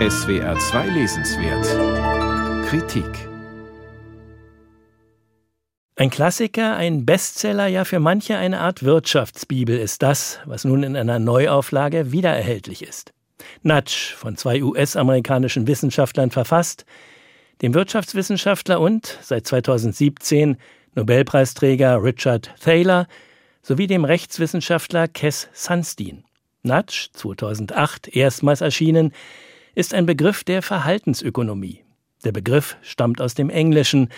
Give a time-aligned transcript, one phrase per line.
[0.00, 1.64] SWR 2 Lesenswert
[2.66, 3.06] Kritik
[5.94, 10.96] Ein Klassiker, ein Bestseller, ja für manche eine Art Wirtschaftsbibel ist das, was nun in
[10.96, 13.12] einer Neuauflage wiedererhältlich ist.
[13.62, 16.84] Nudge, von zwei US-amerikanischen Wissenschaftlern verfasst,
[17.62, 20.56] dem Wirtschaftswissenschaftler und seit 2017
[20.96, 23.06] Nobelpreisträger Richard Thaler
[23.62, 26.24] sowie dem Rechtswissenschaftler Kes Sunstein.
[26.64, 29.12] Nudge, 2008 erstmals erschienen,
[29.74, 31.84] ist ein Begriff der Verhaltensökonomie.
[32.24, 34.08] Der Begriff stammt aus dem Englischen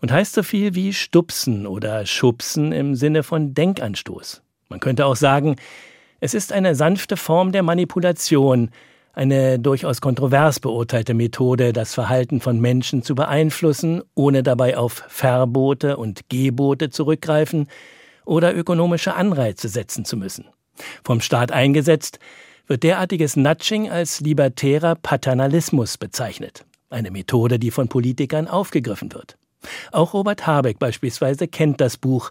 [0.00, 4.42] und heißt so viel wie stupsen oder schubsen im Sinne von Denkanstoß.
[4.68, 5.56] Man könnte auch sagen,
[6.20, 8.70] es ist eine sanfte Form der Manipulation,
[9.12, 15.96] eine durchaus kontrovers beurteilte Methode, das Verhalten von Menschen zu beeinflussen, ohne dabei auf Verbote
[15.96, 17.68] und Gebote zurückgreifen
[18.26, 20.46] oder ökonomische Anreize setzen zu müssen.
[21.04, 22.18] Vom Staat eingesetzt
[22.66, 29.36] wird derartiges Nudging als libertärer Paternalismus bezeichnet, eine Methode, die von Politikern aufgegriffen wird.
[29.92, 32.30] Auch Robert Habeck beispielsweise kennt das Buch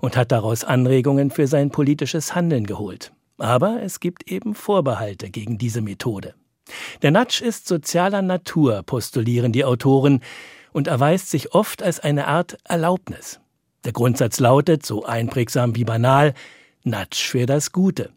[0.00, 3.12] und hat daraus Anregungen für sein politisches Handeln geholt.
[3.38, 6.34] Aber es gibt eben Vorbehalte gegen diese Methode.
[7.02, 10.20] Der Nudge ist sozialer Natur, postulieren die Autoren,
[10.72, 13.40] und erweist sich oft als eine Art Erlaubnis.
[13.84, 16.34] Der Grundsatz lautet, so einprägsam wie banal,
[16.84, 18.10] Nudge für das Gute.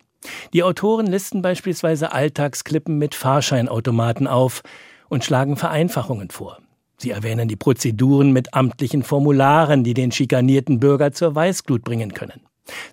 [0.54, 4.62] Die Autoren listen beispielsweise Alltagsklippen mit Fahrscheinautomaten auf
[5.10, 6.60] und schlagen Vereinfachungen vor.
[6.98, 12.42] Sie erwähnen die Prozeduren mit amtlichen Formularen, die den schikanierten Bürger zur Weißglut bringen können.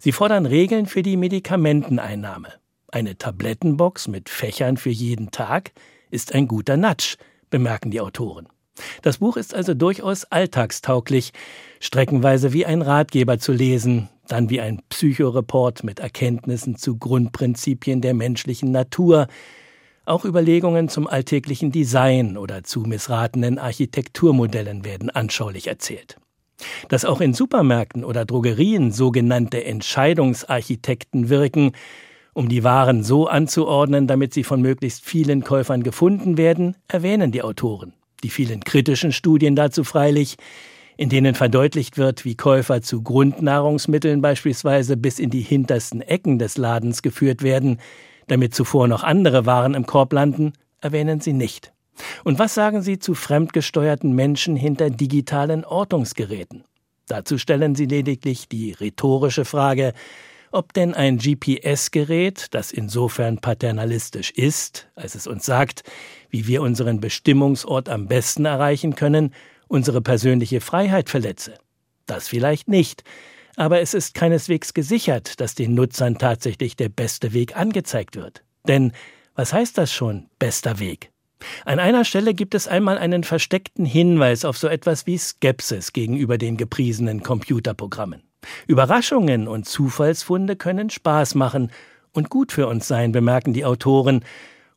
[0.01, 2.49] Sie fordern Regeln für die Medikamenteneinnahme.
[2.89, 5.73] Eine Tablettenbox mit Fächern für jeden Tag
[6.11, 7.17] ist ein guter Natsch,
[7.51, 8.49] bemerken die Autoren.
[9.03, 11.33] Das Buch ist also durchaus alltagstauglich,
[11.81, 18.15] streckenweise wie ein Ratgeber zu lesen, dann wie ein Psychoreport mit Erkenntnissen zu Grundprinzipien der
[18.15, 19.27] menschlichen Natur,
[20.05, 26.17] auch Überlegungen zum alltäglichen Design oder zu missratenen Architekturmodellen werden anschaulich erzählt.
[26.89, 31.73] Dass auch in Supermärkten oder Drogerien sogenannte Entscheidungsarchitekten wirken,
[32.33, 37.43] um die Waren so anzuordnen, damit sie von möglichst vielen Käufern gefunden werden, erwähnen die
[37.43, 37.93] Autoren.
[38.23, 40.37] Die vielen kritischen Studien dazu freilich,
[40.97, 46.59] in denen verdeutlicht wird, wie Käufer zu Grundnahrungsmitteln beispielsweise bis in die hintersten Ecken des
[46.59, 47.79] Ladens geführt werden,
[48.27, 51.73] damit zuvor noch andere Waren im Korb landen, erwähnen sie nicht.
[52.25, 56.65] Und was sagen Sie zu fremdgesteuerten Menschen hinter digitalen Ortungsgeräten?
[57.07, 59.95] Dazu stellen Sie lediglich die rhetorische Frage,
[60.53, 65.83] ob denn ein GPS-Gerät, das insofern paternalistisch ist, als es uns sagt,
[66.29, 69.33] wie wir unseren Bestimmungsort am besten erreichen können,
[69.69, 71.55] unsere persönliche Freiheit verletze.
[72.07, 73.05] Das vielleicht nicht,
[73.57, 78.43] aber es ist keineswegs gesichert, dass den Nutzern tatsächlich der beste Weg angezeigt wird.
[78.67, 78.93] Denn
[79.35, 81.11] was heißt das schon, bester Weg?
[81.65, 86.37] An einer Stelle gibt es einmal einen versteckten Hinweis auf so etwas wie Skepsis gegenüber
[86.37, 88.30] den gepriesenen Computerprogrammen.
[88.67, 91.71] Überraschungen und Zufallsfunde können Spaß machen
[92.13, 94.25] und gut für uns sein, bemerken die Autoren,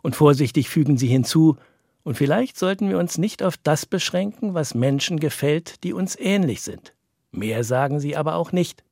[0.02, 1.58] und vorsichtig fügen sie hinzu,
[2.04, 6.62] und vielleicht sollten wir uns nicht auf das beschränken, was Menschen gefällt, die uns ähnlich
[6.62, 6.94] sind.
[7.32, 8.84] Mehr sagen sie aber auch nicht.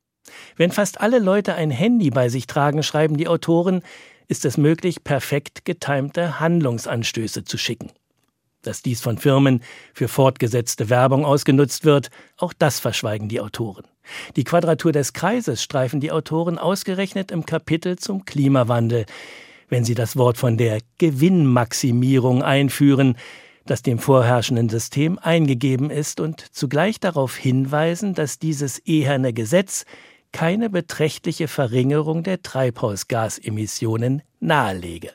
[0.56, 3.82] Wenn fast alle Leute ein Handy bei sich tragen, schreiben die Autoren,
[4.28, 7.90] ist es möglich, perfekt getimte Handlungsanstöße zu schicken.
[8.62, 9.62] Dass dies von Firmen
[9.92, 13.84] für fortgesetzte Werbung ausgenutzt wird, auch das verschweigen die Autoren.
[14.36, 19.06] Die Quadratur des Kreises streifen die Autoren ausgerechnet im Kapitel zum Klimawandel,
[19.68, 23.16] wenn sie das Wort von der Gewinnmaximierung einführen,
[23.64, 29.84] das dem vorherrschenden System eingegeben ist und zugleich darauf hinweisen, dass dieses eherne Gesetz
[30.32, 35.12] keine beträchtliche Verringerung der Treibhausgasemissionen nahelege.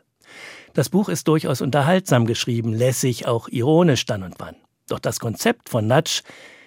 [0.78, 4.56] Das Buch ist durchaus unterhaltsam geschrieben, lässig, auch ironisch dann und wann.
[4.88, 6.22] Doch das Konzept von Nudge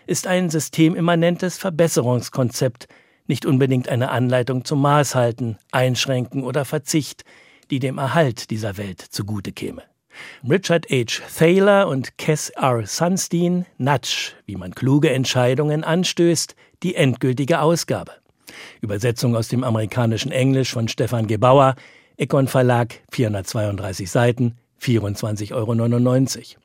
[0.05, 2.89] ist ein systemimmanentes Verbesserungskonzept,
[3.29, 7.23] nicht unbedingt eine Anleitung zum Maßhalten, Einschränken oder Verzicht,
[7.71, 9.85] die dem Erhalt dieser Welt zugute käme.
[10.43, 11.23] Richard H.
[11.39, 12.85] Thaler und Cass R.
[12.85, 18.11] Sunstein, Nudge, wie man kluge Entscheidungen anstößt, die endgültige Ausgabe.
[18.81, 21.77] Übersetzung aus dem amerikanischen Englisch von Stefan Gebauer,
[22.21, 25.75] Econ Verlag, 432 Seiten, 24,99 Euro.